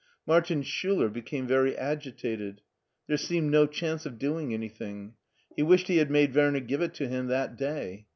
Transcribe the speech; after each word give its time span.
Martin 0.25 0.63
Schuler 0.63 1.09
became 1.09 1.45
very 1.45 1.77
agitated. 1.77 2.61
There 3.05 3.17
seemed 3.17 3.51
no 3.51 3.67
chance 3.67 4.03
of 4.03 4.17
doing 4.17 4.51
any 4.51 4.67
thing. 4.69 5.13
He 5.55 5.61
wished 5.61 5.89
he 5.89 5.97
had 5.97 6.09
made 6.09 6.33
Werner 6.33 6.59
give 6.59 6.81
it 6.81 6.95
to 6.95 7.07
him 7.07 7.27
that 7.27 7.55
day. 7.55 8.07